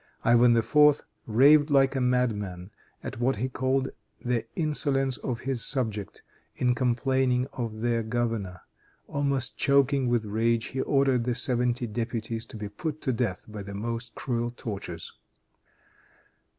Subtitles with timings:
[0.25, 1.01] Ivan IV.
[1.27, 2.71] raved like a madman
[3.03, 3.89] at what he called
[4.25, 6.23] the insolence of his subjects,
[6.55, 8.61] in complaining of their governor.
[9.07, 13.61] Almost choking with rage, he ordered the seventy deputies to be put to death by
[13.61, 15.13] the most cruel tortures.